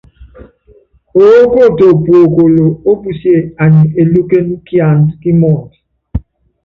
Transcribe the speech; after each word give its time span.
Oókoto 1.23 1.87
puokolo 2.03 2.65
ópusíé 2.91 3.37
anyi 3.63 3.83
elúkéne 4.01 4.53
kiandá 4.67 5.13
kí 5.21 5.29
mɔɔnd. 5.39 5.71